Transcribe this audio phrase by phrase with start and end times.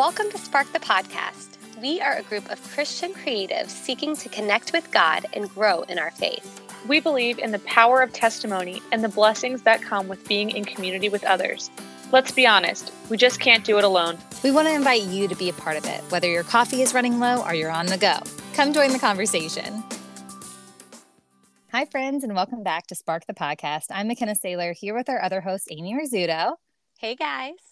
[0.00, 1.58] Welcome to Spark the Podcast.
[1.78, 5.98] We are a group of Christian creatives seeking to connect with God and grow in
[5.98, 6.62] our faith.
[6.88, 10.64] We believe in the power of testimony and the blessings that come with being in
[10.64, 11.70] community with others.
[12.12, 14.16] Let's be honest, we just can't do it alone.
[14.42, 16.94] We want to invite you to be a part of it, whether your coffee is
[16.94, 18.20] running low or you're on the go.
[18.54, 19.84] Come join the conversation.
[21.72, 23.88] Hi, friends, and welcome back to Spark the Podcast.
[23.90, 26.54] I'm McKenna Saylor here with our other host, Amy Rizzuto.
[26.98, 27.69] Hey, guys.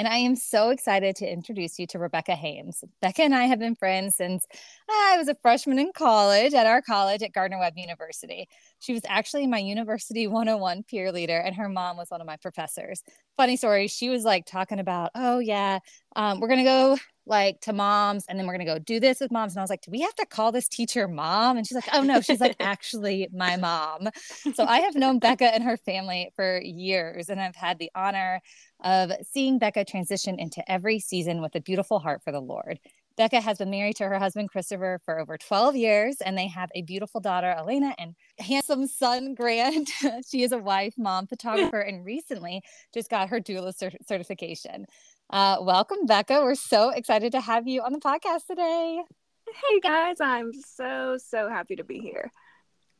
[0.00, 2.82] And I am so excited to introduce you to Rebecca Hames.
[3.02, 4.46] Becca and I have been friends since
[4.88, 8.48] I was a freshman in college at our college at Gardner Webb University.
[8.78, 12.38] She was actually my University 101 peer leader, and her mom was one of my
[12.38, 13.02] professors.
[13.36, 15.80] Funny story, she was like talking about, oh, yeah,
[16.16, 16.96] um, we're going to go
[17.30, 19.52] like to moms and then we're going to go do this with moms.
[19.52, 21.56] And I was like, do we have to call this teacher mom?
[21.56, 24.08] And she's like, oh, no, she's like actually my mom.
[24.54, 28.42] So I have known Becca and her family for years, and I've had the honor
[28.82, 32.80] of seeing Becca transition into every season with a beautiful heart for the Lord.
[33.20, 36.70] Becca has been married to her husband Christopher for over 12 years, and they have
[36.74, 39.90] a beautiful daughter, Elena, and handsome son, Grant.
[40.30, 42.62] she is a wife, mom, photographer, and recently
[42.94, 44.86] just got her doula cert- certification.
[45.32, 46.40] Uh, welcome, Becca.
[46.42, 49.00] We're so excited to have you on the podcast today.
[49.46, 52.32] Hey guys, I'm so, so happy to be here.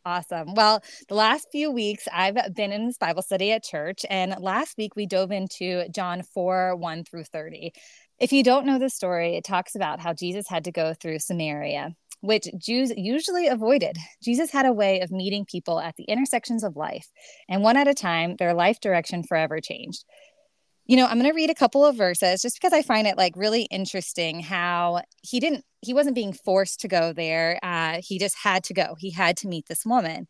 [0.04, 0.54] Awesome.
[0.54, 4.78] Well, the last few weeks I've been in this Bible study at church, and last
[4.78, 7.72] week we dove into John 4 1 through 30.
[8.20, 11.18] If you don't know the story, it talks about how Jesus had to go through
[11.18, 13.96] Samaria, which Jews usually avoided.
[14.22, 17.08] Jesus had a way of meeting people at the intersections of life,
[17.48, 20.04] and one at a time, their life direction forever changed
[20.90, 23.16] you know, I'm going to read a couple of verses just because I find it
[23.16, 27.60] like really interesting how he didn't, he wasn't being forced to go there.
[27.62, 28.96] Uh, he just had to go.
[28.98, 30.26] He had to meet this woman.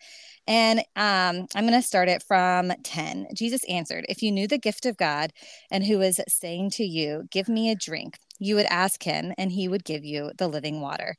[0.47, 3.29] And um, I'm going to start it from 10.
[3.35, 5.33] Jesus answered, If you knew the gift of God
[5.71, 9.51] and who is saying to you, Give me a drink, you would ask him and
[9.53, 11.17] he would give you the living water.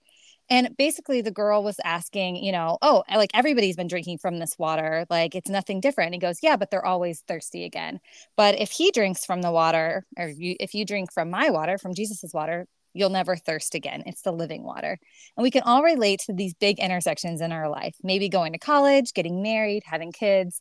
[0.52, 4.38] And basically, the girl was asking, you know, oh, eh, like everybody's been drinking from
[4.38, 5.06] this water.
[5.10, 6.14] Like it's nothing different.
[6.14, 8.02] He goes, yeah, but they're always thirsty again.
[8.36, 11.78] But if he drinks from the water, or you, if you drink from my water,
[11.78, 14.04] from Jesus's water, you'll never thirst again.
[14.06, 15.00] It's the living water.
[15.38, 18.60] And we can all relate to these big intersections in our life, maybe going to
[18.60, 20.60] college, getting married, having kids,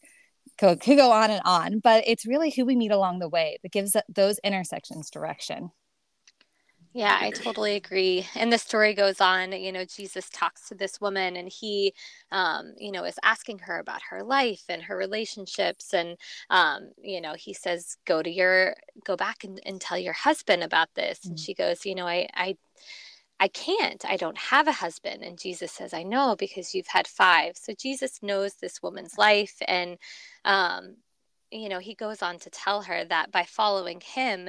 [0.57, 1.81] could, could go on and on.
[1.81, 5.73] But it's really who we meet along the way that gives those intersections direction.
[6.93, 8.27] Yeah, I totally agree.
[8.35, 11.95] And the story goes on, you know, Jesus talks to this woman and he,
[12.33, 15.95] um, you know, is asking her about her life and her relationships.
[15.95, 16.17] And,
[16.51, 18.75] um, you know, he says, go to your,
[19.05, 21.21] go back and, and tell your husband about this.
[21.21, 21.29] Mm-hmm.
[21.31, 22.57] And she goes, you know, I, I,
[23.39, 24.05] I can't.
[24.05, 25.23] I don't have a husband.
[25.23, 27.57] And Jesus says, I know because you've had five.
[27.57, 29.55] So Jesus knows this woman's life.
[29.69, 29.97] And,
[30.45, 30.97] um,
[31.53, 34.49] you know, he goes on to tell her that by following him,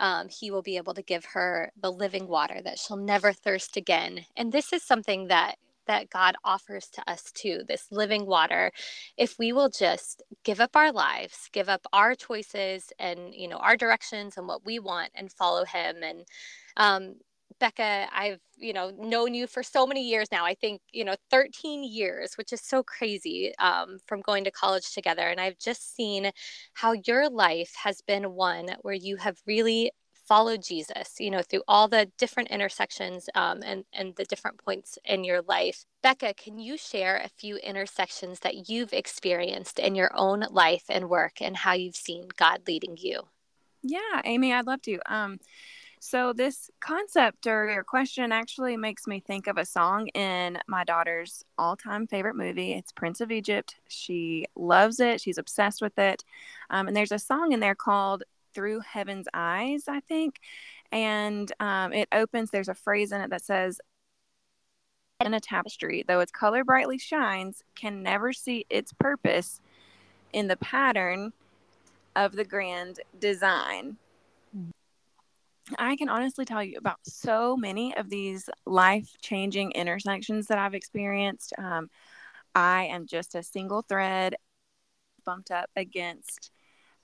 [0.00, 3.76] um, he will be able to give her the living water that she'll never thirst
[3.76, 4.24] again.
[4.36, 5.56] And this is something that
[5.86, 8.70] that God offers to us too, this living water.
[9.16, 13.58] If we will just give up our lives, give up our choices and you know
[13.58, 16.24] our directions and what we want and follow him and
[16.76, 17.16] um,
[17.58, 20.44] Becca, I've, you know, known you for so many years now.
[20.44, 24.92] I think, you know, 13 years, which is so crazy um, from going to college
[24.92, 25.22] together.
[25.22, 26.30] And I've just seen
[26.74, 29.90] how your life has been one where you have really
[30.30, 34.96] followed Jesus, you know, through all the different intersections um, and, and the different points
[35.04, 35.84] in your life.
[36.04, 41.10] Becca, can you share a few intersections that you've experienced in your own life and
[41.10, 43.22] work and how you've seen God leading you?
[43.82, 45.00] Yeah, Amy, I'd love to.
[45.12, 45.38] Um,
[46.02, 50.82] so, this concept or your question actually makes me think of a song in my
[50.82, 52.72] daughter's all time favorite movie.
[52.72, 53.76] It's Prince of Egypt.
[53.86, 56.24] She loves it, she's obsessed with it.
[56.70, 58.24] Um, and there's a song in there called
[58.54, 60.40] Through Heaven's Eyes, I think.
[60.90, 63.78] And um, it opens, there's a phrase in it that says,
[65.20, 69.60] in a tapestry, though its color brightly shines, can never see its purpose
[70.32, 71.34] in the pattern
[72.16, 73.98] of the grand design.
[75.78, 80.74] I can honestly tell you about so many of these life changing intersections that I've
[80.74, 81.52] experienced.
[81.58, 81.90] Um,
[82.54, 84.34] I am just a single thread
[85.24, 86.50] bumped up against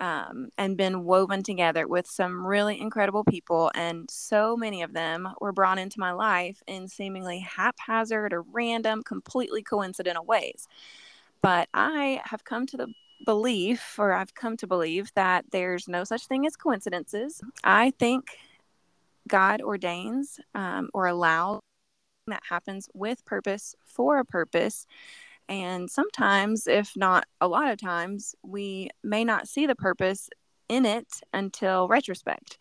[0.01, 3.71] um, and been woven together with some really incredible people.
[3.75, 9.03] And so many of them were brought into my life in seemingly haphazard or random,
[9.03, 10.67] completely coincidental ways.
[11.43, 12.89] But I have come to the
[13.25, 17.41] belief, or I've come to believe, that there's no such thing as coincidences.
[17.65, 18.39] I think
[19.27, 21.61] God ordains um, or allows
[22.29, 24.87] that happens with purpose for a purpose.
[25.49, 30.29] And sometimes, if not a lot of times, we may not see the purpose
[30.69, 32.59] in it until retrospect.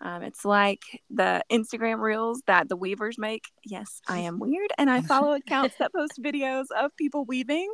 [0.00, 0.80] Um, it's like
[1.10, 3.44] the Instagram reels that the weavers make.
[3.64, 7.72] Yes, I am weird and I follow accounts that post videos of people weaving.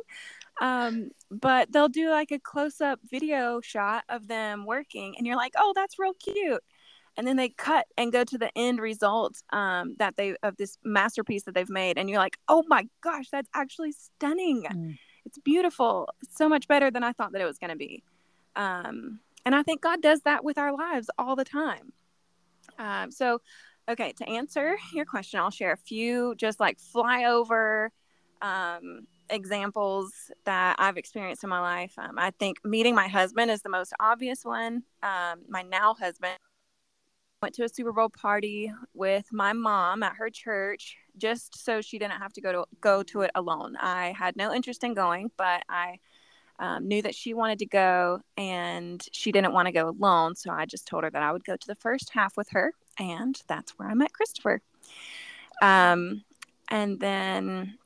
[0.61, 5.37] Um, but they'll do like a close up video shot of them working, and you're
[5.37, 6.61] like, oh, that's real cute.
[7.19, 10.77] And then they cut and go to the end result um, that they of this
[10.85, 14.63] masterpiece that they've made, and you're like, oh my gosh, that's actually stunning.
[14.63, 14.97] Mm.
[15.25, 16.07] It's beautiful.
[16.23, 18.03] It's so much better than I thought that it was going to be.
[18.55, 21.91] Um, and I think God does that with our lives all the time.
[22.77, 23.41] Um, so,
[23.89, 27.89] okay, to answer your question, I'll share a few just like flyover
[28.41, 30.13] um, examples
[30.45, 31.95] that I've experienced in my life.
[31.97, 34.83] Um, I think meeting my husband is the most obvious one.
[35.03, 36.37] Um, my now husband
[37.41, 41.99] went to a Super Bowl party with my mom at her church just so she
[41.99, 43.75] didn't have to go to go to it alone.
[43.79, 45.99] I had no interest in going, but I
[46.59, 50.35] um, knew that she wanted to go and she didn't want to go alone.
[50.35, 52.73] So I just told her that I would go to the first half with her.
[52.97, 54.61] And that's where I met Christopher.
[55.61, 56.23] Um,
[56.69, 57.77] and then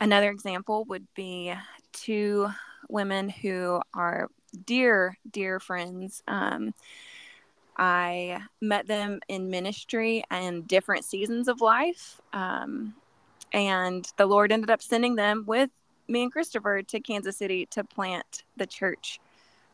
[0.00, 1.52] another example would be
[1.92, 2.48] two
[2.88, 4.28] women who are
[4.64, 6.22] dear, dear friends.
[6.26, 6.72] Um,
[7.76, 12.20] I met them in ministry and different seasons of life.
[12.32, 12.94] Um,
[13.52, 15.70] and the Lord ended up sending them with
[16.08, 19.20] me and Christopher to Kansas City to plant the church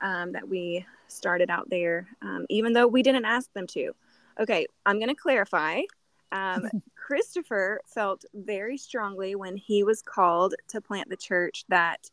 [0.00, 3.92] um, that we started out there, um, even though we didn't ask them to.
[4.40, 5.82] Okay, I'm going to clarify.
[6.32, 12.10] Um, Christopher felt very strongly when he was called to plant the church that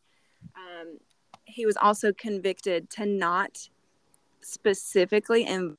[0.56, 0.98] um,
[1.44, 3.68] he was also convicted to not
[4.40, 5.74] specifically and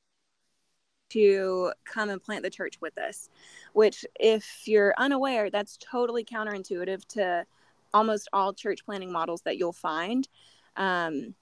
[1.10, 3.30] to come and plant the church with us
[3.74, 7.46] which if you're unaware that's totally counterintuitive to
[7.94, 10.28] almost all church planting models that you'll find.
[10.76, 11.36] Um,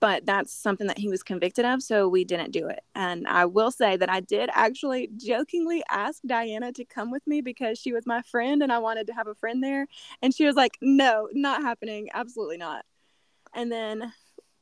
[0.00, 2.80] but that's something that he was convicted of, so we didn't do it.
[2.94, 7.40] And I will say that I did actually jokingly ask Diana to come with me
[7.40, 9.86] because she was my friend and I wanted to have a friend there.
[10.20, 12.10] And she was like, no, not happening.
[12.12, 12.84] Absolutely not.
[13.54, 14.12] And then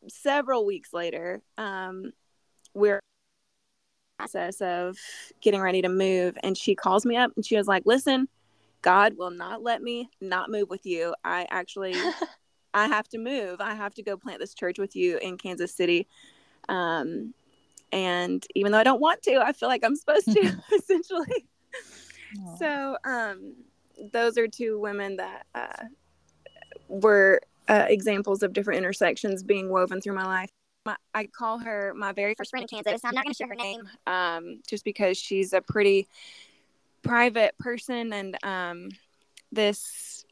[0.09, 2.13] several weeks later, um,
[2.75, 3.01] we're
[4.19, 4.97] process of
[5.43, 8.27] getting ready to move and she calls me up and she was like listen
[8.87, 11.13] God will not let me not move with you.
[11.25, 11.95] I actually
[12.75, 13.61] I have to move.
[13.61, 16.07] I have to go plant this church with you in Kansas City.
[16.69, 17.35] Um,
[17.91, 21.47] and even though I don't want to, I feel like I'm supposed to essentially.
[22.39, 22.59] Aww.
[22.61, 23.57] So um,
[24.13, 25.87] those are two women that uh,
[26.87, 30.51] were uh, examples of different intersections being woven through my life.
[30.85, 33.05] My, I call her my very first friend in Kansas.
[33.05, 36.07] I'm not going to share her name um, just because she's a pretty
[37.07, 38.89] private person and um,
[39.53, 40.25] this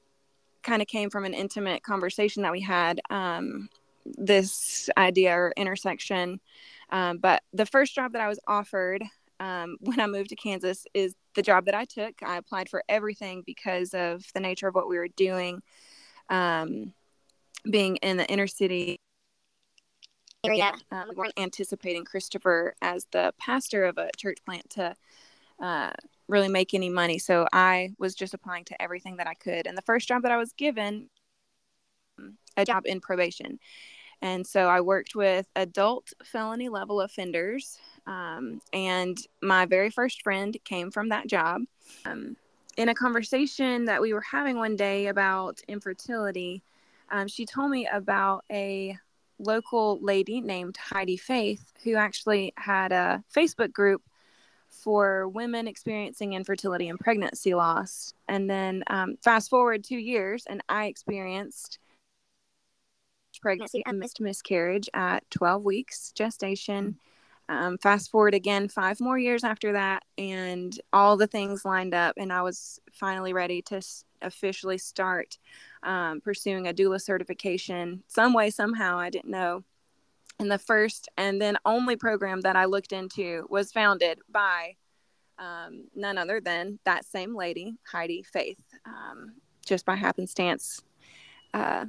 [0.62, 3.68] kind of came from an intimate conversation that we had um,
[4.04, 6.40] this idea or intersection
[6.90, 9.04] um, but the first job that i was offered
[9.40, 12.82] um, when i moved to kansas is the job that i took i applied for
[12.88, 15.62] everything because of the nature of what we were doing
[16.28, 16.92] um,
[17.70, 19.00] being in the inner city
[20.44, 24.94] area um, we weren't anticipating christopher as the pastor of a church plant to
[25.60, 25.90] uh,
[26.28, 27.18] really make any money.
[27.18, 29.66] So I was just applying to everything that I could.
[29.66, 31.08] And the first job that I was given,
[32.56, 33.58] a job in probation.
[34.22, 37.78] And so I worked with adult felony level offenders.
[38.06, 41.62] Um, and my very first friend came from that job.
[42.06, 42.36] Um,
[42.76, 46.62] in a conversation that we were having one day about infertility,
[47.10, 48.98] um, she told me about a
[49.38, 54.02] local lady named Heidi Faith who actually had a Facebook group
[54.68, 58.12] for women experiencing infertility and pregnancy loss.
[58.28, 61.78] And then um, fast forward two years, and I experienced
[63.40, 66.96] pregnancy and missed miscarriage at 12 weeks gestation.
[67.48, 72.14] Um, fast forward again five more years after that, and all the things lined up,
[72.16, 73.82] and I was finally ready to
[74.22, 75.38] officially start
[75.84, 78.98] um, pursuing a doula certification some way, somehow.
[78.98, 79.64] I didn't know
[80.38, 84.76] and the first and then only program that I looked into was founded by
[85.38, 90.82] um, none other than that same lady, Heidi Faith, um, just by happenstance.
[91.52, 91.86] Uh,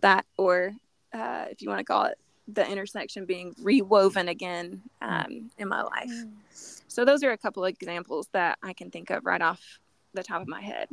[0.00, 0.72] that, or
[1.12, 2.18] uh, if you want to call it,
[2.48, 6.10] the intersection being rewoven again um, in my life.
[6.10, 6.32] Mm.
[6.88, 9.60] So, those are a couple of examples that I can think of right off
[10.14, 10.88] the top of my head.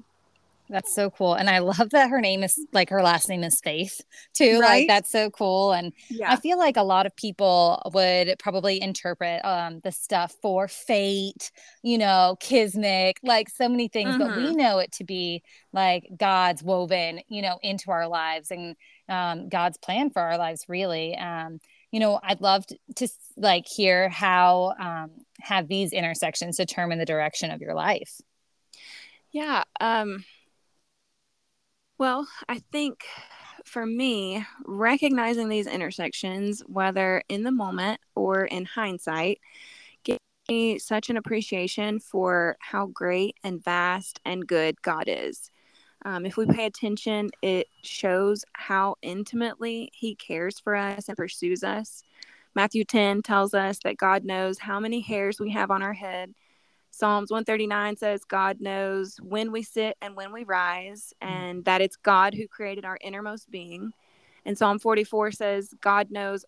[0.70, 1.34] That's so cool.
[1.34, 4.02] And I love that her name is like her last name is Faith
[4.34, 4.60] too.
[4.60, 4.80] Right?
[4.80, 5.72] Like that's so cool.
[5.72, 6.32] And yeah.
[6.32, 11.52] I feel like a lot of people would probably interpret um the stuff for fate,
[11.84, 14.20] you know, kismet, like so many things, mm-hmm.
[14.20, 14.58] but we mm-hmm.
[14.58, 15.44] know it to be
[15.74, 18.76] like God's woven, you know, into our lives and
[19.10, 21.16] um God's plan for our lives really.
[21.16, 21.60] Um
[21.92, 23.08] you know i'd love to, to
[23.38, 25.10] like hear how um,
[25.40, 28.20] have these intersections determine the direction of your life
[29.32, 30.24] yeah um
[31.98, 33.06] well i think
[33.66, 39.40] for me recognizing these intersections whether in the moment or in hindsight
[40.04, 40.18] gave
[40.50, 45.52] me such an appreciation for how great and vast and good god is
[46.06, 51.64] um, if we pay attention, it shows how intimately He cares for us and pursues
[51.64, 52.04] us.
[52.56, 56.34] Matthew 10 tells us that God knows how many hairs we have on our head.
[56.92, 61.28] Psalms 139 says God knows when we sit and when we rise, mm.
[61.28, 63.92] and that it's God who created our innermost being.
[64.46, 66.46] And Psalm 44 says God knows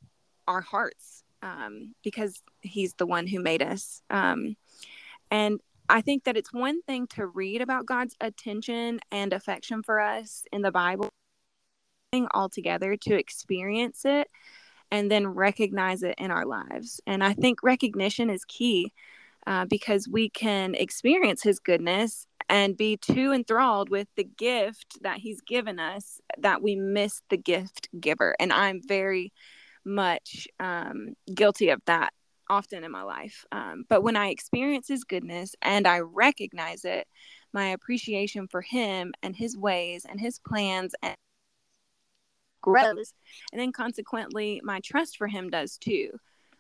[0.48, 4.01] our hearts um, because He's the one who made us.
[4.10, 4.55] Um,
[5.31, 10.00] and I think that it's one thing to read about God's attention and affection for
[10.00, 11.10] us in the Bible
[12.34, 14.29] altogether to experience it
[14.91, 17.00] and then recognize it in our lives.
[17.05, 18.93] And I think recognition is key
[19.48, 25.19] uh, because we can experience His goodness and be too enthralled with the gift that
[25.19, 28.36] He's given us that we miss the gift giver.
[28.39, 29.31] And I'm very
[29.86, 32.13] much um, guilty of that
[32.50, 33.46] often in my life.
[33.51, 37.08] Um, but when I experience His goodness and I recognize it,
[37.53, 41.15] my appreciation for Him and His ways and His plans and
[42.62, 43.13] grows.
[43.51, 46.12] And then consequently, my trust for Him does too,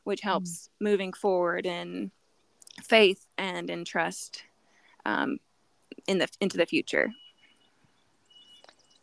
[0.03, 0.85] which helps mm.
[0.85, 2.11] moving forward in
[2.83, 4.43] faith and in trust
[5.05, 5.39] um,
[6.07, 7.11] in the into the future.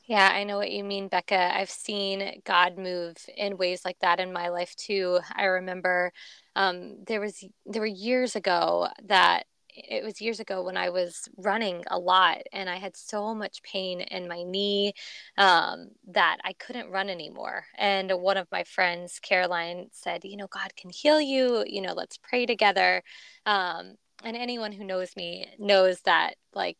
[0.07, 1.57] Yeah, I know what you mean, Becca.
[1.57, 5.19] I've seen God move in ways like that in my life too.
[5.35, 6.13] I remember
[6.55, 11.29] um, there was there were years ago that it was years ago when I was
[11.37, 14.95] running a lot and I had so much pain in my knee
[15.39, 17.67] um, that I couldn't run anymore.
[17.77, 21.65] And one of my friends, Caroline, said, You know, God can heal you.
[21.67, 23.03] You know, let's pray together.
[23.45, 26.79] Um, and anyone who knows me knows that, like,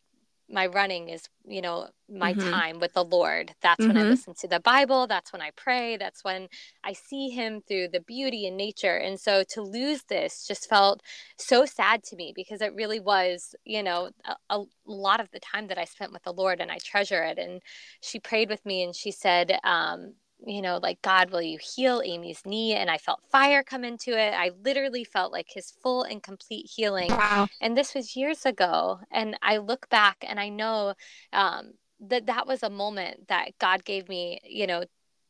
[0.49, 2.49] my running is you know my mm-hmm.
[2.51, 3.89] time with the lord that's mm-hmm.
[3.89, 4.11] when i mm-hmm.
[4.11, 6.47] listen to the bible that's when i pray that's when
[6.83, 11.01] i see him through the beauty in nature and so to lose this just felt
[11.37, 15.39] so sad to me because it really was you know a, a lot of the
[15.39, 17.61] time that i spent with the lord and i treasure it and
[18.01, 20.13] she prayed with me and she said um,
[20.45, 22.73] you know, like, God, will you heal Amy's knee?
[22.73, 24.33] And I felt fire come into it.
[24.33, 27.09] I literally felt like his full and complete healing.
[27.09, 27.47] Wow.
[27.59, 28.99] And this was years ago.
[29.11, 30.93] And I look back and I know
[31.33, 34.83] um, that that was a moment that God gave me, you know,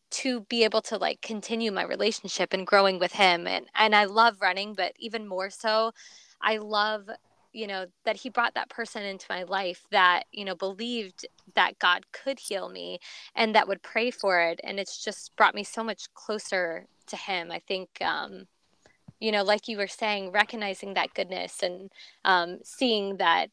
[0.09, 4.05] to be able to like continue my relationship and growing with him and and I
[4.05, 5.91] love running but even more so
[6.41, 7.09] I love
[7.57, 11.77] you know that he brought that person into my life that you know believed that
[11.79, 12.99] god could heal me
[13.35, 17.17] and that would pray for it and it's just brought me so much closer to
[17.17, 18.45] him i think um
[19.19, 21.89] you know like you were saying recognizing that goodness and
[22.25, 23.49] um seeing that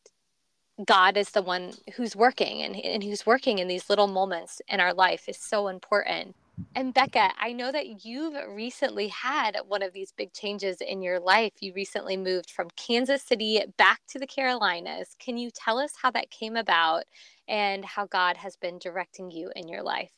[0.84, 4.80] God is the one who's working and, and who's working in these little moments in
[4.80, 6.34] our life is so important.
[6.76, 11.20] And Becca, I know that you've recently had one of these big changes in your
[11.20, 11.52] life.
[11.60, 15.14] You recently moved from Kansas City back to the Carolinas.
[15.18, 17.04] Can you tell us how that came about
[17.46, 20.10] and how God has been directing you in your life?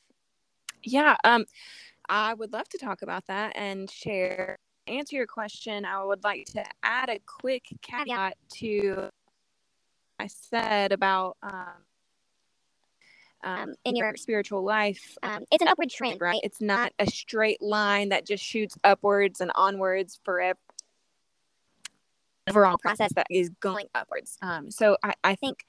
[0.83, 1.45] Yeah, um,
[2.09, 4.57] I would love to talk about that and share.
[4.87, 5.85] Answer your question.
[5.85, 9.11] I would like to add a quick caveat to
[10.19, 11.85] I said about um,
[13.47, 16.41] um, in your spiritual life, um, it's an upward trend, right?
[16.43, 20.59] It's not a straight line that just shoots upwards and onwards forever.
[22.49, 24.37] Overall process that is going upwards.
[24.43, 25.65] Um, so I, I think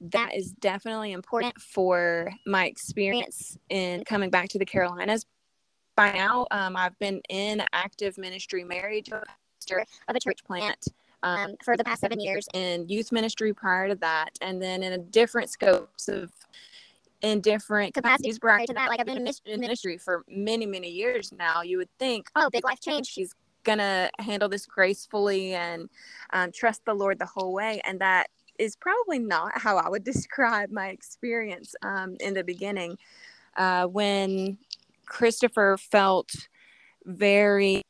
[0.00, 5.24] that is definitely important for my experience in coming back to the Carolinas.
[5.96, 9.24] By now, um, I've been in active ministry, married to a
[9.58, 10.86] pastor of a church plant
[11.22, 14.94] um, for the past seven years, in youth ministry prior to that, and then in
[14.94, 16.30] a different scopes of
[17.22, 18.88] in different capacities prior to that.
[18.88, 21.62] Like I've been in ministry for many, many years now.
[21.62, 23.06] You would think, oh, big life change.
[23.06, 25.88] She's gonna handle this gracefully and
[26.32, 30.04] um, trust the Lord the whole way, and that is probably not how I would
[30.12, 32.98] describe my experience um, in the beginning.
[33.56, 34.58] Uh, when
[35.06, 36.30] Christopher felt
[37.04, 37.82] very,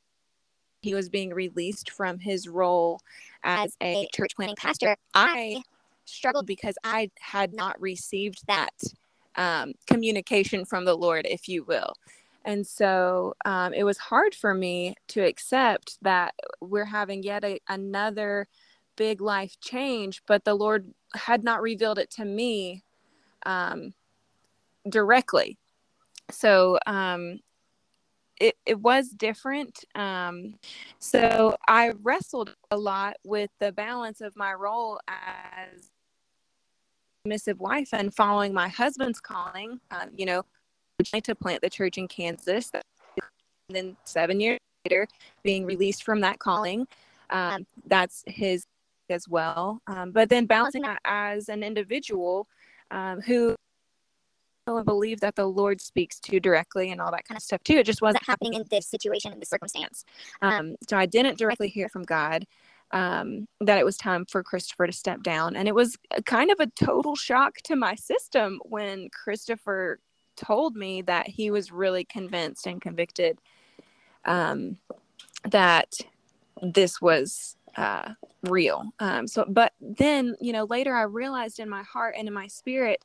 [0.83, 3.01] he was being released from his role
[3.45, 4.97] as a church planting pastor.
[5.15, 5.63] I
[6.05, 8.73] struggled because I had not received that
[9.37, 11.95] um, communication from the Lord, if you will.
[12.45, 17.61] And so um, it was hard for me to accept that we're having yet a,
[17.69, 18.49] another
[18.97, 22.83] big life change, but the Lord had not revealed it to me
[23.47, 23.95] um,
[24.89, 25.59] directly.
[26.31, 27.41] So um,
[28.41, 29.85] it, it was different.
[29.95, 30.55] Um,
[30.99, 35.91] so I wrestled a lot with the balance of my role as
[37.25, 39.81] submissive wife and following my husband's calling.
[39.91, 40.43] Um, you know,
[41.23, 42.71] to plant the church in Kansas.
[42.73, 42.83] And
[43.69, 45.07] then seven years later,
[45.43, 46.87] being released from that calling.
[47.31, 48.67] Um, that's his
[49.09, 49.81] as well.
[49.87, 52.47] Um, but then balancing that as an individual
[52.91, 53.55] um, who
[54.85, 57.75] believe that the Lord speaks to directly and all that kind of stuff too.
[57.75, 60.05] It just wasn't happening in this situation, in this circumstance.
[60.41, 62.47] Um, so I didn't directly hear from God
[62.93, 65.57] um, that it was time for Christopher to step down.
[65.57, 65.97] And it was
[66.27, 69.99] kind of a total shock to my system when Christopher
[70.37, 73.39] told me that he was really convinced and convicted
[74.25, 74.77] um,
[75.45, 75.95] that
[76.63, 78.11] this was uh,
[78.43, 78.93] real.
[78.99, 82.47] Um, so, but then, you know, later I realized in my heart and in my
[82.47, 83.05] spirit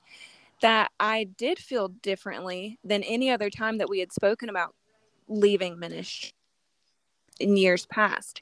[0.62, 4.74] that I did feel differently than any other time that we had spoken about
[5.28, 6.34] leaving ministry
[7.40, 8.42] in years past.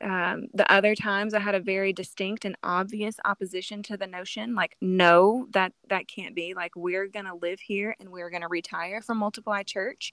[0.00, 4.54] Um, the other times I had a very distinct and obvious opposition to the notion
[4.54, 6.54] like, no, that that can't be.
[6.54, 10.12] Like, we're to live here and we're to retire from Multiply Church.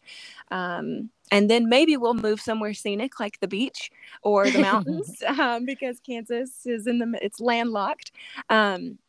[0.51, 5.65] Um, and then maybe we'll move somewhere scenic like the beach or the mountains um,
[5.65, 8.11] because Kansas is in the, it's landlocked.
[8.49, 8.99] Um,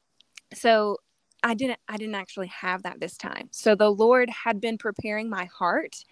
[0.55, 0.99] so
[1.43, 3.49] I didn't I didn't actually have that this time.
[3.51, 6.05] So the Lord had been preparing my heart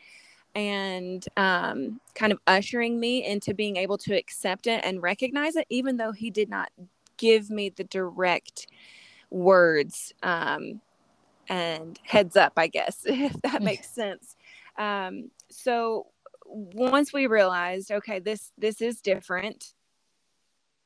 [0.54, 5.66] and um, kind of ushering me into being able to accept it and recognize it,
[5.70, 6.70] even though He did not
[7.16, 8.66] give me the direct
[9.30, 10.80] words um,
[11.48, 14.36] and heads up, I guess, if that makes sense.
[14.78, 16.06] Um, so
[16.46, 19.74] once we realized, okay, this this is different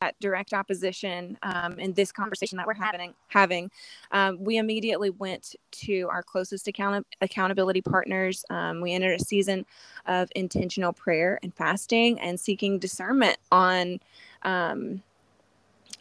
[0.00, 3.70] that direct opposition um, in this conversation that we're having, having
[4.12, 8.44] um, we immediately went to our closest account- accountability partners.
[8.50, 9.64] Um, we entered a season
[10.06, 14.00] of intentional prayer and fasting and seeking discernment on
[14.42, 15.02] um,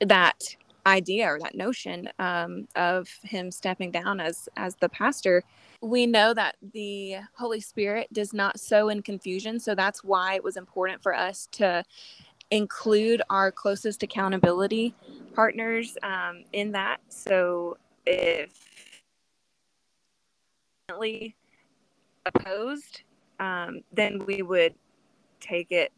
[0.01, 5.43] that idea or that notion um, of him stepping down as as the pastor
[5.81, 10.43] we know that the holy spirit does not sow in confusion so that's why it
[10.43, 11.83] was important for us to
[12.51, 14.93] include our closest accountability
[15.33, 17.01] partners um, in that.
[17.09, 18.51] So if
[22.25, 23.01] opposed,
[23.39, 24.75] um, then we would
[25.39, 25.91] take it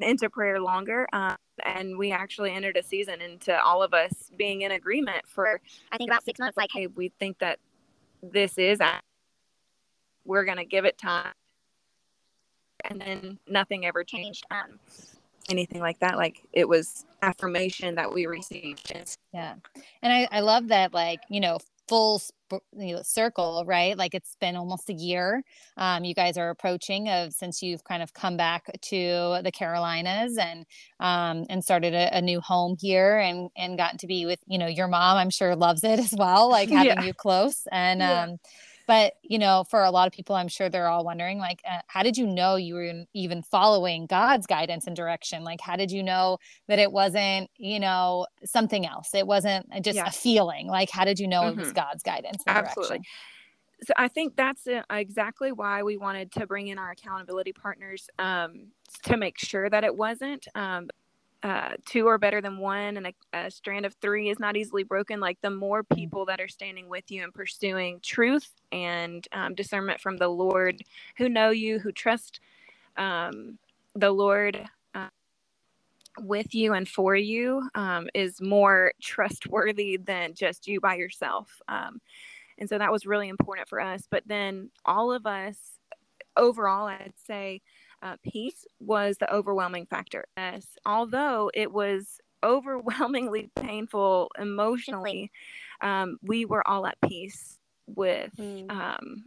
[0.00, 1.06] into prayer longer.
[1.12, 5.60] Um, and we actually entered a season into all of us being in agreement for,
[5.92, 6.56] I think, about six months.
[6.56, 7.58] Like, hey, we think that
[8.22, 8.80] this is,
[10.24, 11.32] we're going to give it time.
[12.84, 14.44] And then nothing ever changed.
[14.50, 14.78] Um,
[15.50, 16.16] anything like that.
[16.16, 18.92] Like it was affirmation that we received.
[19.32, 19.54] Yeah.
[20.02, 22.20] And I, I love that, like, you know, full
[22.76, 23.96] you know, circle, right?
[23.96, 25.42] Like it's been almost a year.
[25.76, 30.38] Um, you guys are approaching of since you've kind of come back to the Carolinas
[30.38, 30.64] and
[31.00, 34.58] um, and started a, a, new home here and and gotten to be with you
[34.58, 35.16] know your mom.
[35.16, 37.02] I'm sure loves it as well, like having yeah.
[37.02, 38.00] you close and.
[38.00, 38.22] Yeah.
[38.22, 38.38] Um,
[38.86, 41.78] but you know for a lot of people i'm sure they're all wondering like uh,
[41.86, 45.90] how did you know you were even following god's guidance and direction like how did
[45.90, 50.06] you know that it wasn't you know something else it wasn't just yeah.
[50.06, 51.58] a feeling like how did you know mm-hmm.
[51.58, 51.76] it was mm-hmm.
[51.76, 53.12] god's guidance absolutely direction?
[53.84, 58.08] so i think that's uh, exactly why we wanted to bring in our accountability partners
[58.18, 58.68] um,
[59.02, 60.88] to make sure that it wasn't um,
[61.44, 64.82] uh, two are better than one and a, a, strand of three is not easily
[64.82, 65.94] broken like the more mm.
[65.94, 70.82] people that are standing with you and pursuing truth and um, discernment from the lord
[71.18, 72.40] who know you who trust
[72.96, 73.58] um,
[73.94, 75.08] the lord uh,
[76.18, 82.00] with you and for you um, is more trustworthy than just you by yourself um,
[82.56, 85.56] and so that was really important for us but then all of us
[86.38, 87.60] overall i'd say
[88.04, 90.26] uh, peace was the overwhelming factor.
[90.36, 95.32] Yes, although it was overwhelmingly painful emotionally,
[95.80, 98.70] um, we were all at peace with mm.
[98.70, 99.24] um,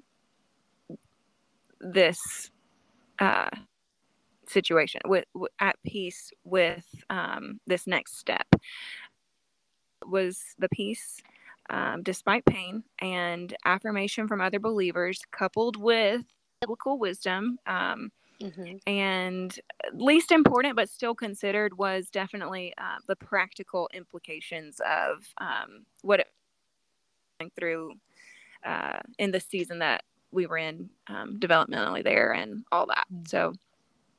[1.81, 2.51] this
[3.19, 3.49] uh,
[4.47, 5.25] situation, with,
[5.59, 8.47] at peace with um, this next step.
[10.05, 11.21] Was the peace
[11.69, 16.23] um, despite pain and affirmation from other believers, coupled with
[16.61, 17.57] biblical wisdom.
[17.65, 18.77] Um, Mm-hmm.
[18.87, 19.59] And
[19.93, 26.27] least important, but still considered, was definitely uh, the practical implications of um, what it
[27.39, 27.93] went through
[28.65, 33.05] uh, in the season that we were in um, developmentally there and all that.
[33.11, 33.25] Mm-hmm.
[33.27, 33.53] So,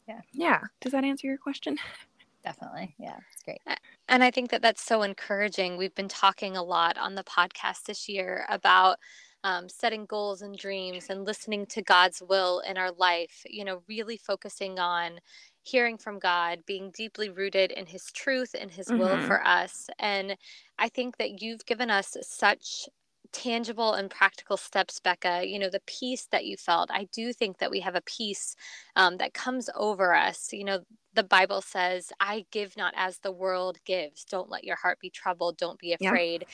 [0.08, 0.60] yeah, yeah.
[0.80, 1.76] Does that answer your question?
[2.44, 2.94] Definitely.
[2.98, 3.60] Yeah, it's great.
[4.08, 5.76] And I think that that's so encouraging.
[5.76, 8.98] We've been talking a lot on the podcast this year about
[9.44, 13.82] um, setting goals and dreams and listening to God's will in our life, you know,
[13.88, 15.20] really focusing on
[15.62, 18.98] hearing from God, being deeply rooted in His truth and His mm-hmm.
[18.98, 19.88] will for us.
[19.98, 20.36] And
[20.78, 22.88] I think that you've given us such
[23.32, 27.58] tangible and practical steps, Becca, you know, the peace that you felt, I do think
[27.58, 28.56] that we have a peace
[28.96, 30.52] um, that comes over us.
[30.52, 30.80] You know,
[31.14, 34.24] the Bible says, I give not as the world gives.
[34.24, 35.56] Don't let your heart be troubled.
[35.56, 36.42] Don't be afraid.
[36.42, 36.48] Yep.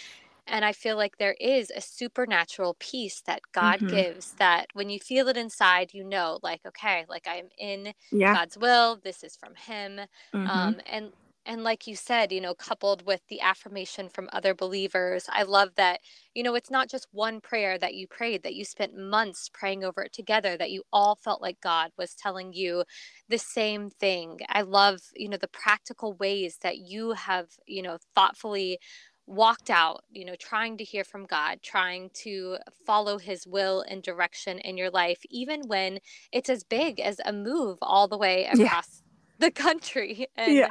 [0.47, 3.95] And I feel like there is a supernatural peace that God mm-hmm.
[3.95, 8.35] gives that when you feel it inside, you know, like, okay, like I'm in yeah.
[8.35, 9.01] God's will.
[9.03, 10.01] This is from Him.
[10.35, 10.47] Mm-hmm.
[10.51, 11.13] Um, and
[11.47, 15.71] and like you said, you know, coupled with the affirmation from other believers, I love
[15.77, 16.01] that,
[16.35, 19.85] you know, it's not just one prayer that you prayed, that you spent months praying
[19.85, 22.85] over it together, that you all felt like God was telling you
[23.29, 24.39] the same thing.
[24.49, 28.79] I love, you know, the practical ways that you have, you know, thoughtfully
[29.27, 34.03] walked out, you know, trying to hear from God, trying to follow his will and
[34.03, 35.99] direction in your life, even when
[36.33, 38.79] it's as big as a move all the way across yeah.
[39.39, 40.27] the country.
[40.37, 40.69] And, yeah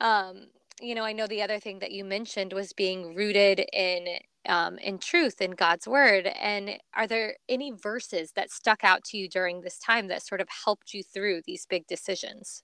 [0.00, 0.46] um,
[0.80, 4.06] you know, I know the other thing that you mentioned was being rooted in
[4.46, 6.26] um, in truth in God's word.
[6.26, 10.40] And are there any verses that stuck out to you during this time that sort
[10.40, 12.62] of helped you through these big decisions?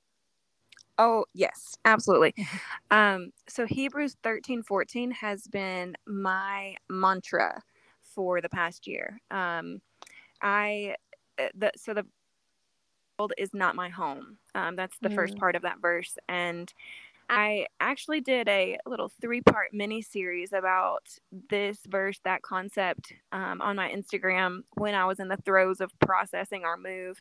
[0.98, 2.34] Oh, yes, absolutely.
[2.90, 7.62] um, so Hebrews 13 14 has been my mantra
[8.02, 9.20] for the past year.
[9.30, 9.80] Um,
[10.42, 10.96] I,
[11.38, 12.06] uh, the, so the
[13.18, 14.38] world is not my home.
[14.54, 15.14] Um, that's the mm.
[15.14, 16.16] first part of that verse.
[16.28, 16.72] And
[17.28, 21.08] I actually did a little three part mini series about
[21.50, 25.90] this verse, that concept um, on my Instagram when I was in the throes of
[26.00, 27.20] processing our move.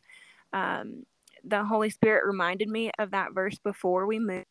[0.52, 1.04] Um,
[1.46, 4.46] the Holy Spirit reminded me of that verse before we moved.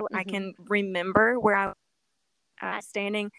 [0.00, 0.16] Mm-hmm.
[0.16, 1.74] I can remember where I was
[2.62, 3.30] uh, standing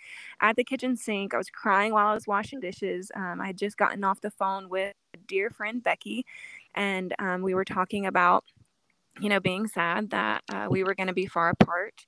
[0.42, 1.34] at the kitchen sink.
[1.34, 3.12] I was crying while I was washing dishes.
[3.16, 6.26] Um, I had just gotten off the phone with a dear friend, Becky,
[6.76, 8.44] and um, we were talking about
[9.20, 12.06] you know, being sad that uh, we were going to be far apart.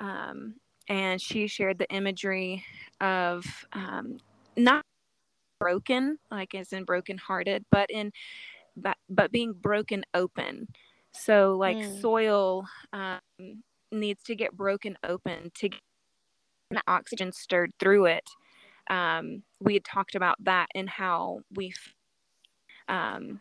[0.00, 0.54] Um,
[0.88, 2.64] and she shared the imagery
[3.00, 4.18] of um,
[4.56, 4.84] not
[5.58, 8.12] broken, like as in brokenhearted, but in
[8.76, 10.68] but, but being broken open.
[11.12, 12.00] So like mm.
[12.00, 13.20] soil um,
[13.90, 15.80] needs to get broken open to get
[16.70, 18.28] the oxygen stirred through it.
[18.88, 21.72] Um, we had talked about that and how we
[22.88, 23.40] um,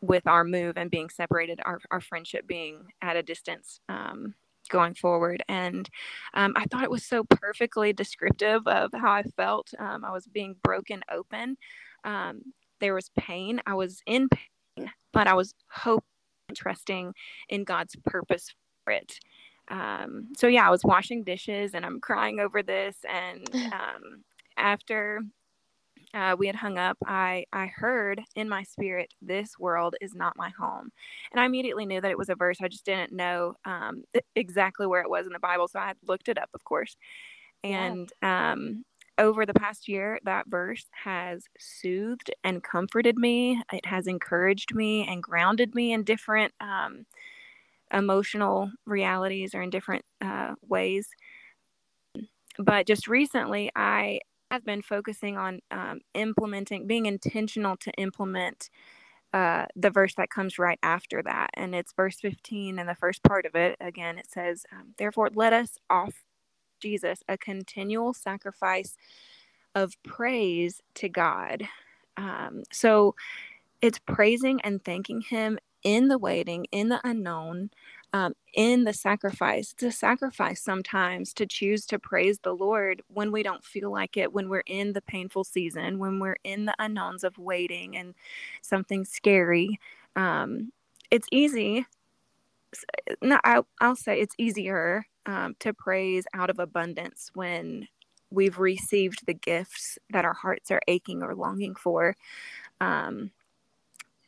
[0.00, 4.34] with our move and being separated, our, our friendship being at a distance um,
[4.68, 5.42] going forward.
[5.48, 5.88] And
[6.34, 9.70] um, I thought it was so perfectly descriptive of how I felt.
[9.78, 11.56] Um, I was being broken open.
[12.04, 12.42] Um,
[12.80, 13.60] there was pain.
[13.64, 14.42] I was in pain,
[15.12, 16.06] but I was hoping
[16.54, 17.14] trusting
[17.48, 18.54] in God's purpose
[18.84, 19.18] for it.
[19.70, 22.96] Um, so yeah, I was washing dishes and I'm crying over this.
[23.10, 24.24] And um,
[24.56, 25.20] after
[26.14, 30.36] uh, we had hung up, I, I heard in my spirit, This world is not
[30.36, 30.90] my home.
[31.32, 32.58] And I immediately knew that it was a verse.
[32.60, 34.04] I just didn't know um,
[34.36, 35.68] exactly where it was in the Bible.
[35.68, 36.96] So I looked it up, of course.
[37.64, 38.52] And yeah.
[38.52, 38.84] um,
[39.18, 43.62] over the past year, that verse has soothed and comforted me.
[43.72, 47.06] It has encouraged me and grounded me in different um,
[47.92, 51.08] emotional realities or in different uh, ways.
[52.58, 54.20] But just recently, I
[54.50, 58.68] have been focusing on um, implementing, being intentional to implement
[59.32, 61.50] uh, the verse that comes right after that.
[61.54, 65.30] And it's verse 15, and the first part of it, again, it says, um, Therefore,
[65.34, 66.12] let us offer
[66.82, 68.96] Jesus a continual sacrifice
[69.74, 71.64] of praise to God.
[72.16, 73.14] Um, so
[73.80, 77.70] it's praising and thanking Him in the waiting, in the unknown,
[78.12, 79.72] um, in the sacrifice.
[79.72, 84.16] It's a sacrifice sometimes to choose to praise the Lord when we don't feel like
[84.16, 88.14] it, when we're in the painful season, when we're in the unknowns of waiting and
[88.62, 89.80] something scary.
[90.16, 90.72] Um,
[91.10, 91.86] it's easy.
[93.22, 97.88] No, I, I'll say it's easier um, to praise out of abundance when
[98.30, 102.16] we've received the gifts that our hearts are aching or longing for.
[102.80, 103.30] Um,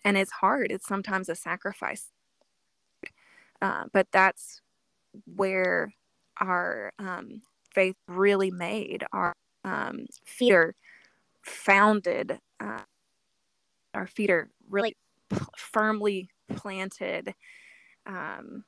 [0.04, 0.70] and it's hard.
[0.70, 2.10] It's sometimes a sacrifice
[3.62, 4.60] uh, but that's
[5.36, 5.94] where
[6.40, 7.40] our um,
[7.74, 10.74] faith really made our um, feet are
[11.42, 12.80] founded uh,
[13.94, 14.96] our feet are really
[15.30, 17.34] p- firmly planted
[18.06, 18.64] um,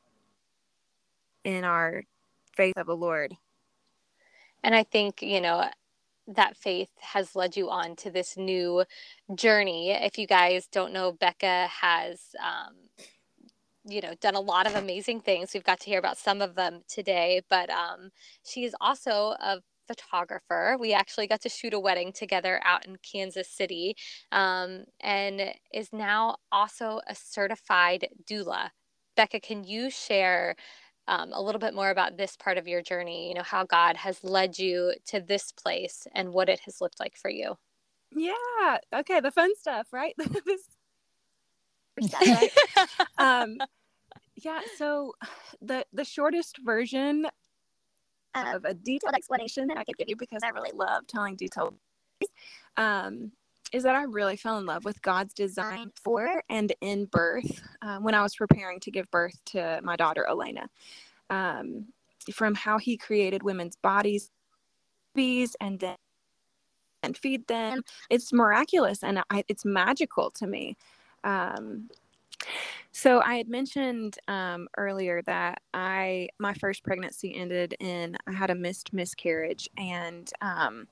[1.45, 2.03] in our
[2.57, 3.37] faith of the lord
[4.63, 5.65] and i think you know
[6.29, 8.85] that faith has led you on to this new
[9.35, 12.75] journey if you guys don't know becca has um,
[13.85, 16.57] you know done a lot of amazing things we've got to hear about some of
[16.57, 18.11] them today but um,
[18.45, 20.77] she's also a photographer.
[20.79, 23.97] We actually got to shoot a wedding together out in Kansas City
[24.33, 28.71] um, and is now also a certified doula.
[29.17, 30.57] Becca, can you share
[31.09, 33.29] um, a little bit more about this part of your journey?
[33.29, 37.01] You know, how God has led you to this place and what it has looked
[37.01, 37.57] like for you.
[38.15, 38.79] Yeah.
[38.95, 39.21] Okay.
[39.21, 40.15] The fun stuff, right?
[40.47, 40.63] this
[42.03, 42.53] stuff, right?
[43.19, 43.59] um,
[44.37, 44.61] yeah.
[44.77, 45.15] So
[45.61, 47.27] the the shortest version
[48.35, 51.75] of a detailed explanation that I could give you because I really love telling detailed
[52.77, 53.33] um,
[53.73, 57.99] is that I really fell in love with God's design for and in birth uh,
[57.99, 60.69] when I was preparing to give birth to my daughter Elena.
[61.31, 61.87] Um,
[62.33, 64.31] from how He created women's bodies,
[65.15, 65.97] bees, and then
[67.03, 70.77] and feed them, it's miraculous and I, it's magical to me.
[71.23, 71.89] Um,
[72.93, 78.51] so I had mentioned um, earlier that I my first pregnancy ended in I had
[78.51, 80.89] a missed miscarriage, and um,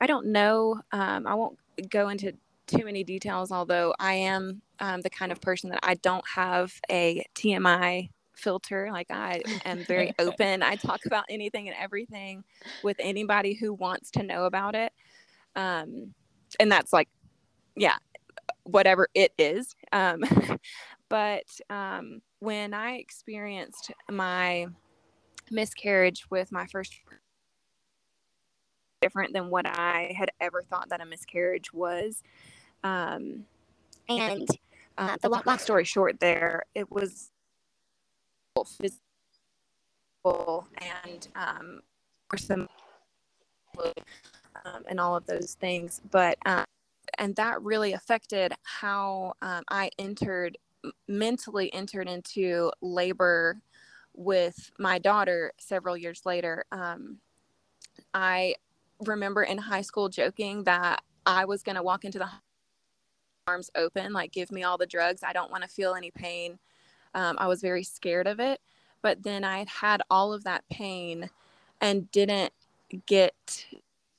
[0.00, 0.80] I don't know.
[0.92, 1.58] Um, I won't
[1.90, 2.32] go into
[2.66, 6.72] too many details, although I am um, the kind of person that I don't have
[6.90, 8.88] a TMI filter.
[8.90, 10.62] Like I am very open.
[10.62, 12.44] I talk about anything and everything
[12.82, 14.92] with anybody who wants to know about it,
[15.56, 16.14] um,
[16.58, 17.08] and that's like,
[17.76, 17.96] yeah,
[18.64, 19.74] whatever it is.
[19.92, 20.24] Um,
[21.08, 24.66] but um, when I experienced my
[25.50, 26.94] miscarriage with my first
[29.04, 32.22] different than what I had ever thought that a miscarriage was.
[32.82, 33.44] Um,
[34.08, 34.48] and
[34.96, 37.30] uh, the long, long story short, there it was
[38.66, 40.66] physical
[41.04, 41.80] and um,
[42.34, 42.66] some
[44.64, 46.64] um, and all of those things, but um,
[47.18, 50.56] and that really affected how um, I entered
[51.08, 53.60] mentally entered into labor
[54.14, 56.64] with my daughter several years later.
[56.72, 57.18] Um,
[58.14, 58.54] I
[59.00, 62.28] remember in high school joking that I was going to walk into the
[63.46, 65.22] arms open, like, give me all the drugs.
[65.22, 66.58] I don't want to feel any pain.
[67.14, 68.60] Um, I was very scared of it.
[69.02, 71.28] But then I had all of that pain
[71.80, 72.52] and didn't
[73.06, 73.66] get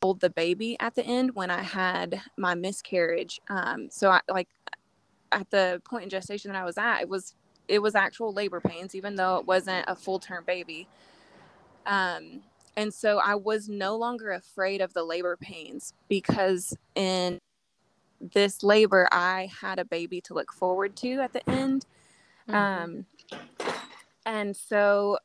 [0.02, 3.42] hold the baby at the end when I had my miscarriage.
[3.50, 4.48] Um, so I like
[5.32, 7.34] at the point in gestation that I was at, it was
[7.68, 10.88] it was actual labor pains, even though it wasn't a full term baby.
[11.88, 12.44] Um,
[12.78, 17.40] and so I was no longer afraid of the labor pains because in
[18.20, 21.86] this labor, I had a baby to look forward to at the end.
[22.50, 22.56] Mm-hmm.
[22.56, 23.06] Um,
[24.26, 25.18] and so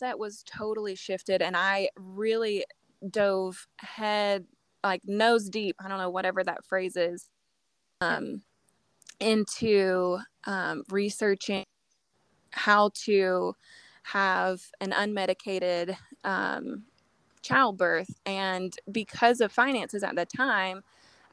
[0.00, 2.64] that was totally shifted, and I really
[3.10, 4.44] dove head,
[4.84, 5.76] like nose deep.
[5.82, 7.28] I don't know, whatever that phrase is,
[8.00, 8.42] um,
[9.18, 11.64] into um, researching
[12.50, 13.54] how to
[14.02, 16.84] have an unmedicated um,
[17.42, 18.10] childbirth.
[18.26, 20.82] And because of finances at the time,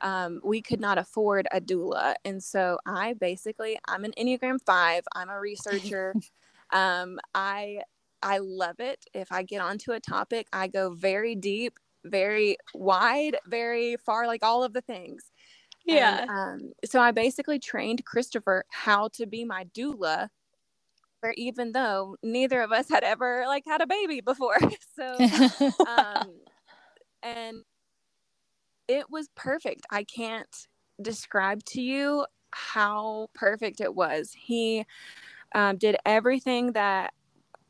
[0.02, 2.15] um, we could not afford a doula.
[2.23, 6.13] And so I basically, I'm an Enneagram 5, I'm a researcher.
[6.71, 7.82] um, I
[8.23, 9.06] I love it.
[9.13, 14.43] If I get onto a topic, I go very deep, very wide, very far, like
[14.43, 15.32] all of the things.
[15.86, 16.21] Yeah.
[16.21, 20.30] And, um, so I basically trained Christopher how to be my doula
[21.36, 24.58] even though neither of us had ever like had a baby before.
[24.95, 25.15] So
[25.88, 26.32] um
[27.21, 27.58] and
[28.88, 29.86] it was perfect.
[29.91, 30.67] I can't
[31.01, 34.34] describe to you how perfect it was.
[34.34, 34.86] He
[35.53, 37.13] um, did everything that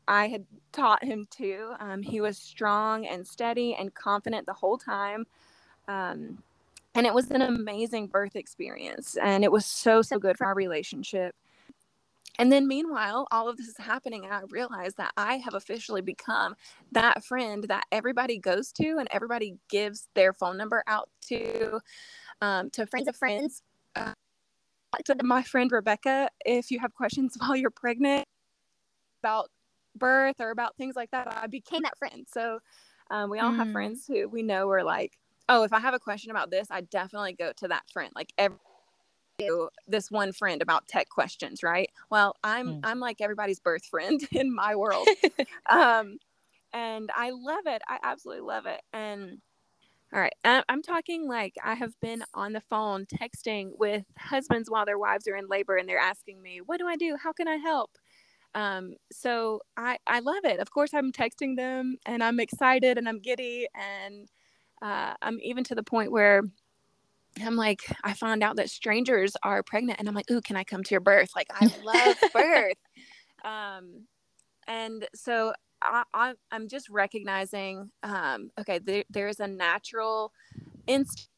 [0.06, 1.74] i had taught him to.
[1.80, 5.26] Um, he was strong and steady and confident the whole time.
[5.86, 6.42] Um,
[6.94, 9.16] and it was an amazing birth experience.
[9.22, 11.34] And it was so so good for our relationship
[12.38, 16.02] and then meanwhile, all of this is happening, and I realize that I have officially
[16.02, 16.54] become
[16.92, 21.80] that friend that everybody goes to and everybody gives their phone number out to,
[22.40, 23.62] um, to friends of friends.
[23.96, 24.12] Uh,
[25.04, 28.26] to my friend Rebecca, if you have questions while you're pregnant
[29.22, 29.50] about
[29.96, 32.26] birth or about things like that, I became that friend.
[32.32, 32.60] So
[33.10, 33.56] um, we all mm.
[33.56, 36.68] have friends who we know are like, oh, if I have a question about this,
[36.70, 38.12] I definitely go to that friend.
[38.14, 38.58] Like every
[39.86, 41.90] this one friend about tech questions, right?
[42.10, 42.80] Well, I'm mm.
[42.84, 45.08] I'm like everybody's birth friend in my world.
[45.70, 46.18] um
[46.72, 47.82] and I love it.
[47.88, 48.80] I absolutely love it.
[48.92, 49.38] And
[50.12, 54.86] all right, I'm talking like I have been on the phone texting with husbands while
[54.86, 57.16] their wives are in labor and they're asking me, "What do I do?
[57.22, 57.90] How can I help?"
[58.54, 60.60] Um, so I I love it.
[60.60, 64.28] Of course, I'm texting them and I'm excited and I'm giddy and
[64.80, 66.42] uh, I'm even to the point where
[67.44, 70.64] I'm like, I found out that strangers are pregnant, and I'm like, ooh, can I
[70.64, 71.30] come to your birth?
[71.36, 72.76] Like, I love birth.
[73.44, 74.06] Um,
[74.66, 80.32] and so I, I am just recognizing um, okay there, there's a natural
[80.86, 81.28] instinct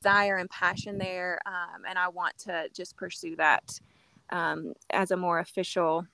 [0.00, 3.80] desire and passion there um, and i want to just pursue that
[4.30, 6.06] um, as a more official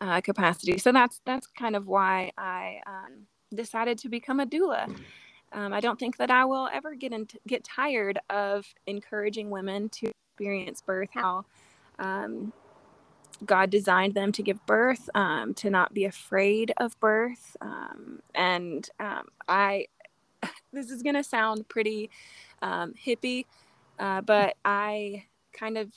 [0.00, 4.92] uh, capacity so that's that's kind of why i um, decided to become a doula
[5.52, 9.88] um, i don't think that i will ever get into get tired of encouraging women
[9.88, 11.44] to experience birth how
[11.98, 12.52] um,
[13.44, 17.56] God designed them to give birth, um, to not be afraid of birth.
[17.60, 19.86] Um, and um, I,
[20.72, 22.10] this is going to sound pretty
[22.62, 23.46] um, hippie,
[23.98, 25.92] uh, but I kind of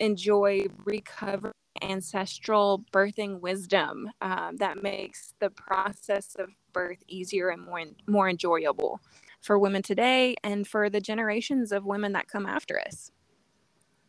[0.00, 7.82] enjoy recovering ancestral birthing wisdom um, that makes the process of birth easier and more,
[8.06, 9.00] more enjoyable
[9.40, 13.10] for women today and for the generations of women that come after us.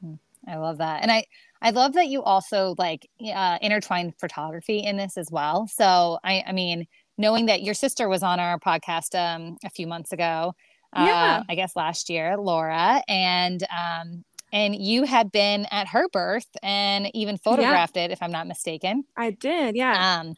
[0.02, 0.16] Hmm.
[0.48, 1.02] I love that.
[1.02, 1.26] And I
[1.62, 5.68] I love that you also like uh, intertwine photography in this as well.
[5.68, 6.86] So I I mean,
[7.18, 10.54] knowing that your sister was on our podcast um a few months ago,
[10.94, 11.44] uh, yeah.
[11.50, 17.14] I guess last year, Laura, and um and you had been at her birth and
[17.14, 18.06] even photographed yeah.
[18.06, 19.04] it if I'm not mistaken.
[19.18, 20.22] I did, yeah.
[20.22, 20.36] Um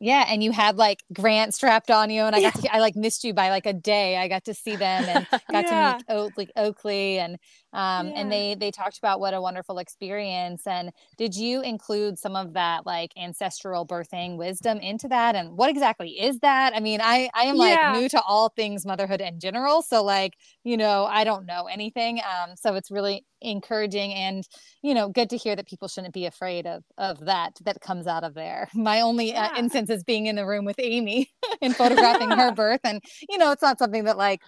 [0.00, 2.94] yeah, and you had like Grant strapped on you, and I got to I like
[2.94, 4.16] missed you by like a day.
[4.18, 5.92] I got to see them and got yeah.
[5.92, 7.38] to meet Oakley, Oakley, and
[7.74, 8.12] um, yeah.
[8.16, 10.66] and they they talked about what a wonderful experience.
[10.66, 15.34] And did you include some of that like ancestral birthing wisdom into that?
[15.34, 16.74] And what exactly is that?
[16.74, 17.92] I mean, I I am like yeah.
[17.92, 22.20] new to all things motherhood in general, so like you know I don't know anything.
[22.20, 24.48] Um, so it's really encouraging and
[24.82, 28.06] you know good to hear that people shouldn't be afraid of of that that comes
[28.06, 28.68] out of there.
[28.74, 31.30] My only uh, instance is being in the room with Amy
[31.62, 34.40] and photographing her birth, and you know it's not something that like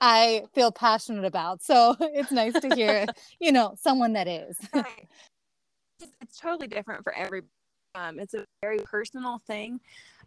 [0.00, 1.62] I feel passionate about.
[1.62, 3.06] So it's nice to hear,
[3.40, 4.56] you know, someone that is.
[6.20, 7.42] it's totally different for every.
[7.94, 9.80] Um, it's a very personal thing,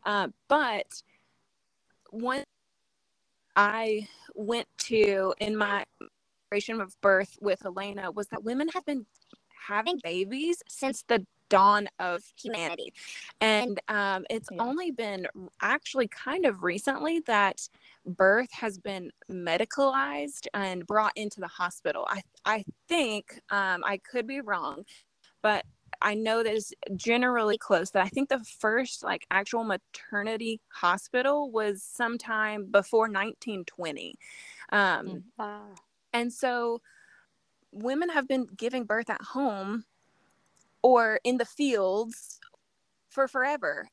[0.04, 0.88] uh, but
[2.10, 2.44] one
[3.56, 5.84] I went to in my
[6.50, 9.06] celebration of birth with Elena was that women have been
[9.68, 12.94] having babies since the dawn of humanity.
[13.42, 14.62] And um, it's yeah.
[14.62, 15.28] only been
[15.62, 17.68] actually kind of recently that
[18.06, 22.08] birth has been medicalized and brought into the hospital.
[22.10, 24.84] I, I think, um, I could be wrong,
[25.42, 25.66] but
[26.02, 27.92] I know that is generally close.
[27.92, 34.16] That I think the first like actual maternity hospital was sometime before 1920.
[34.72, 35.62] Um, mm, wow.
[36.14, 36.82] And so
[37.72, 39.86] women have been giving birth at home
[40.82, 42.40] or in the fields
[43.10, 43.90] for forever.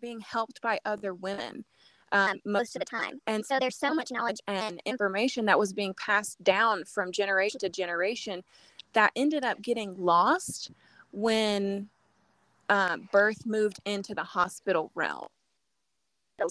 [0.00, 1.64] Being helped by other women
[2.12, 3.20] um, most of the time.
[3.26, 7.60] And so there's so much knowledge and information that was being passed down from generation
[7.60, 8.42] to generation
[8.92, 10.70] that ended up getting lost
[11.12, 11.88] when
[12.68, 15.26] uh, birth moved into the hospital realm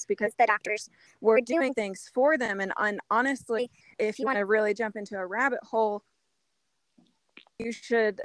[0.08, 0.90] because the doctors
[1.22, 5.16] were doing things for them and, and honestly if you want to really jump into
[5.16, 6.02] a rabbit hole
[7.60, 8.20] you should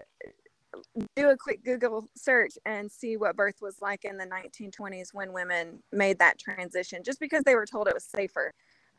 [1.17, 5.33] do a quick Google search and see what birth was like in the 1920s when
[5.33, 8.53] women made that transition, just because they were told it was safer.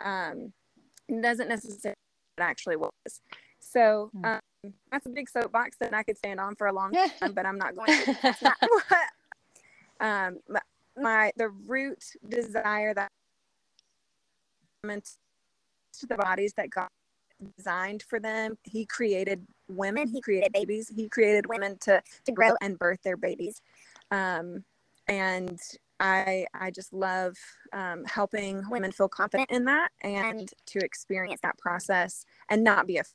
[0.03, 0.53] Um,
[1.21, 1.97] doesn't necessarily
[2.37, 3.21] it actually was.
[3.59, 4.25] So hmm.
[4.25, 7.45] um, that's a big soapbox that I could stand on for a long time, but
[7.45, 8.35] I'm not going to.
[8.41, 9.07] Not what,
[9.99, 10.61] um, my,
[10.97, 13.11] my the root desire that
[14.83, 16.87] to the bodies that God
[17.57, 18.57] designed for them.
[18.63, 23.17] He created women, he created babies, he created women to, to grow and birth their
[23.17, 23.61] babies.
[24.11, 24.63] Um,
[25.07, 25.59] and
[25.99, 27.37] I, I just love
[27.73, 32.97] um, helping women feel confident in that and to experience that process and not be
[32.97, 33.13] afraid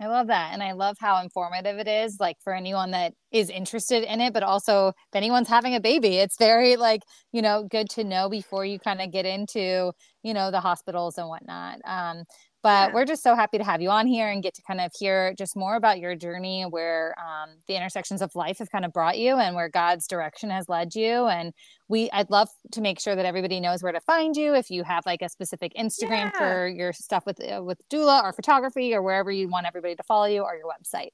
[0.00, 0.52] I love that.
[0.52, 4.34] And I love how informative it is, like for anyone that is interested in it,
[4.34, 8.28] but also if anyone's having a baby, it's very like, you know, good to know
[8.28, 11.78] before you kind of get into, you know, the hospitals and whatnot.
[11.84, 12.24] Um,
[12.66, 12.94] but yeah.
[12.94, 15.32] we're just so happy to have you on here and get to kind of hear
[15.34, 19.16] just more about your journey, where um, the intersections of life have kind of brought
[19.18, 21.26] you, and where God's direction has led you.
[21.26, 21.52] And
[21.86, 24.52] we, I'd love to make sure that everybody knows where to find you.
[24.52, 26.38] If you have like a specific Instagram yeah.
[26.38, 30.02] for your stuff with uh, with doula or photography, or wherever you want everybody to
[30.02, 31.10] follow you, or your website,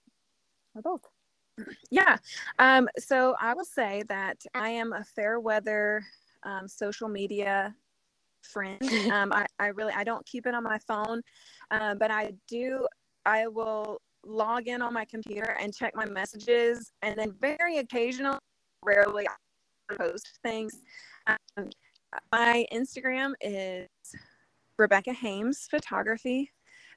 [0.75, 1.03] or both.
[1.91, 2.17] Yeah.
[2.59, 6.03] Um, so I will say that I am a fair weather
[6.45, 7.75] um, social media
[8.43, 8.81] friend.
[9.13, 11.21] Um, I, I really I don't keep it on my phone,
[11.71, 12.87] um, but I do.
[13.27, 18.39] I will log in on my computer and check my messages, and then very occasionally,
[18.83, 20.79] rarely, I post things.
[21.27, 21.69] Um,
[22.33, 23.89] my Instagram is
[24.79, 26.51] Rebecca Haymes Photography.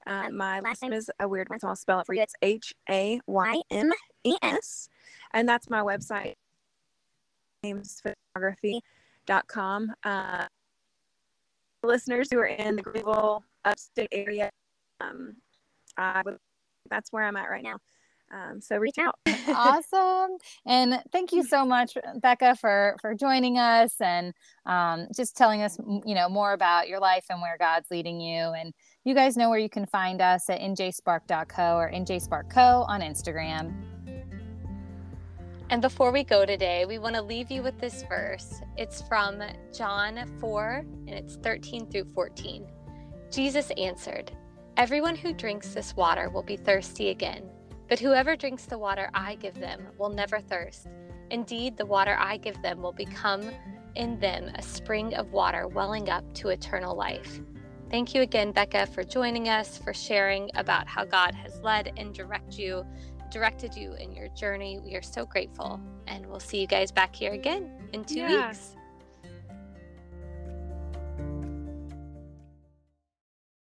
[0.08, 2.22] Uh, my last name is a weird one, so I'll spell it for you.
[2.22, 3.92] It's H A Y M
[4.24, 4.88] E S,
[5.34, 6.36] and that's my website
[7.66, 9.94] haymesphotography.com.
[10.04, 10.46] Uh,
[11.86, 14.50] listeners who are in the Greenville upstate area,
[15.02, 15.36] um,
[15.98, 16.38] I would,
[16.90, 17.78] that's where I'm at right now.
[18.34, 19.16] Um, so reach out.
[19.48, 20.38] awesome.
[20.66, 24.34] And thank you so much, Becca, for, for joining us and
[24.66, 28.52] um, just telling us, you know, more about your life and where God's leading you.
[28.54, 28.74] And
[29.04, 33.74] you guys know where you can find us at njspark.co or njsparkco on Instagram.
[35.72, 38.62] And before we go today, we want to leave you with this verse.
[38.78, 39.42] It's from
[39.76, 42.68] John 4, and it's 13 through 14.
[43.32, 44.32] Jesus answered,
[44.78, 47.50] Everyone who drinks this water will be thirsty again,
[47.90, 50.88] but whoever drinks the water I give them will never thirst.
[51.32, 53.50] Indeed, the water I give them will become
[53.96, 57.42] in them a spring of water welling up to eternal life.
[57.90, 62.14] Thank you again, Becca, for joining us, for sharing about how God has led and
[62.14, 62.86] direct you
[63.36, 64.80] directed you in your journey.
[64.80, 65.78] We are so grateful.
[65.78, 65.82] Mm.
[66.08, 68.48] And we'll see you guys back here again in two yeah.
[68.48, 68.78] weeks.